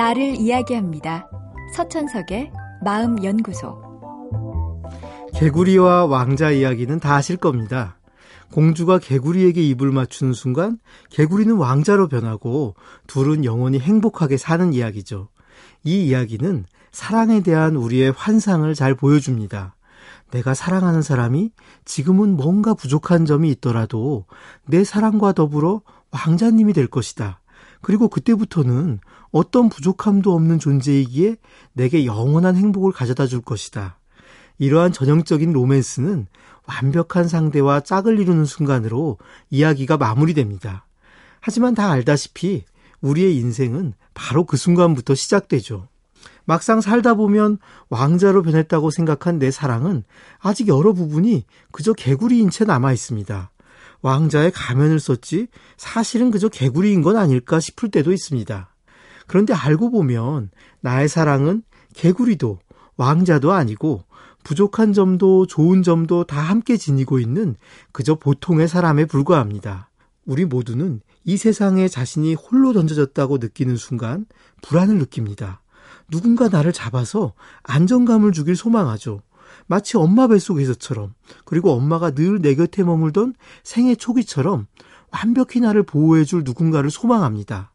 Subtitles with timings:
[0.00, 1.28] 나를 이야기합니다.
[1.76, 2.50] 서천석의
[2.82, 3.76] 마음연구소.
[5.34, 7.98] 개구리와 왕자 이야기는 다 아실 겁니다.
[8.50, 10.78] 공주가 개구리에게 입을 맞추는 순간
[11.10, 12.76] 개구리는 왕자로 변하고
[13.08, 15.28] 둘은 영원히 행복하게 사는 이야기죠.
[15.84, 19.76] 이 이야기는 사랑에 대한 우리의 환상을 잘 보여줍니다.
[20.30, 21.50] 내가 사랑하는 사람이
[21.84, 24.24] 지금은 뭔가 부족한 점이 있더라도
[24.64, 27.39] 내 사랑과 더불어 왕자님이 될 것이다.
[27.80, 31.36] 그리고 그때부터는 어떤 부족함도 없는 존재이기에
[31.72, 33.98] 내게 영원한 행복을 가져다 줄 것이다.
[34.58, 36.26] 이러한 전형적인 로맨스는
[36.66, 39.18] 완벽한 상대와 짝을 이루는 순간으로
[39.50, 40.86] 이야기가 마무리됩니다.
[41.40, 42.64] 하지만 다 알다시피
[43.00, 45.88] 우리의 인생은 바로 그 순간부터 시작되죠.
[46.44, 47.58] 막상 살다 보면
[47.88, 50.04] 왕자로 변했다고 생각한 내 사랑은
[50.38, 53.50] 아직 여러 부분이 그저 개구리인 채 남아 있습니다.
[54.02, 58.74] 왕자의 가면을 썼지 사실은 그저 개구리인 건 아닐까 싶을 때도 있습니다.
[59.26, 61.62] 그런데 알고 보면 나의 사랑은
[61.94, 62.58] 개구리도
[62.96, 64.04] 왕자도 아니고
[64.42, 67.56] 부족한 점도 좋은 점도 다 함께 지니고 있는
[67.92, 69.90] 그저 보통의 사람에 불과합니다.
[70.24, 74.26] 우리 모두는 이 세상에 자신이 홀로 던져졌다고 느끼는 순간
[74.62, 75.60] 불안을 느낍니다.
[76.10, 79.22] 누군가 나를 잡아서 안정감을 주길 소망하죠.
[79.70, 84.66] 마치 엄마 뱃속에서처럼 그리고 엄마가 늘 내 곁에 머물던 생애 초기처럼
[85.12, 87.70] 완벽히 나를 보호해 줄 누군가를 소망합니다.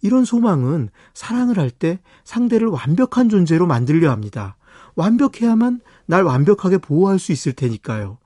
[0.00, 4.56] 이런 소망은 사랑을 할 때 상대를 완벽한 존재로 만들려 합니다.
[4.94, 8.16] 완벽해야만 날 완벽하게 보호할 수 있을 테니까요.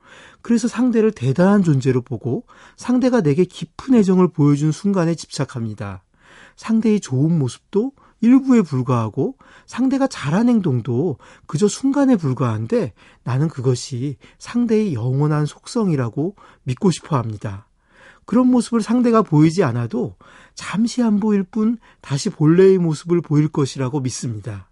[0.41, 2.45] 그래서 상대를 대단한 존재로 보고
[2.77, 6.05] 상대가 내게 깊은 애정을 보여준 순간에 집착합니다.
[6.55, 15.47] 상대의 좋은 모습도 일부에 불과하고 상대가 잘한 행동도 그저 순간에 불과한데 나는 그것이 상대의 영원한
[15.47, 17.69] 속성이라고 믿고 싶어 합니다.
[18.25, 20.17] 그런 모습을 상대가 보이지 않아도
[20.55, 24.69] 잠시 안 보일 뿐 다시 본래의 모습을 보일 것이라고 믿습니다.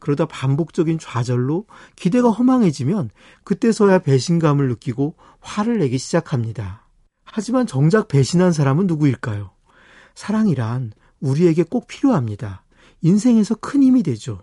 [0.00, 1.66] 그러다 반복적인 좌절로
[1.96, 3.10] 기대가 허망해지면
[3.44, 6.86] 그때서야 배신감을 느끼고 화를 내기 시작합니다.
[7.24, 9.50] 하지만 정작 배신한 사람은 누구일까요?
[10.14, 12.64] 사랑이란 우리에게 꼭 필요합니다.
[13.00, 14.40] 인생에서 큰 힘이 되죠.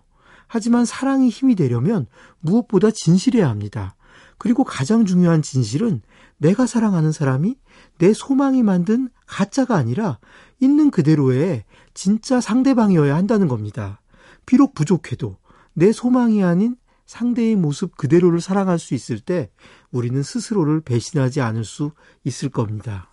[0.48, 2.06] 하지만 사랑이 힘이 되려면
[2.40, 3.96] 무엇보다 진실해야 합니다.
[4.38, 6.02] 그리고 가장 중요한 진실은
[6.38, 7.56] 내가 사랑하는 사람이
[7.98, 10.20] 내 소망이 만든 가짜가 아니라
[10.60, 14.02] 있는 그대로의 진짜 상대방이어야 한다는 겁니다.
[14.46, 15.38] 비록 부족해도
[15.74, 19.50] 내 소망이 아닌 상대의 모습 그대로를 사랑할 수 있을 때
[19.92, 21.92] 우리는 스스로를 배신하지 않을 수
[22.24, 23.10] 있을 겁니다.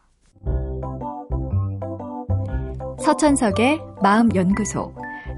[3.04, 5.01] 서천석의 마음연구소.